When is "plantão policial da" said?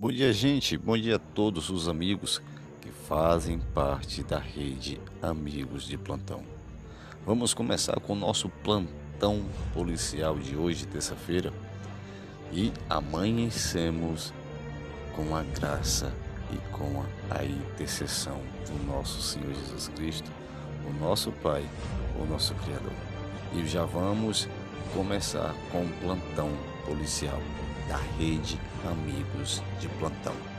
26.00-27.98